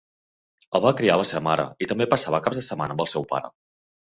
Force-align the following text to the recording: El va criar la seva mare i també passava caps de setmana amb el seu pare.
El 0.79 0.83
va 0.85 0.93
criar 1.01 1.17
la 1.21 1.27
seva 1.31 1.41
mare 1.49 1.67
i 1.87 1.89
també 1.93 2.09
passava 2.15 2.41
caps 2.47 2.61
de 2.61 2.65
setmana 2.71 2.97
amb 2.97 3.05
el 3.07 3.13
seu 3.15 3.29
pare. 3.37 3.55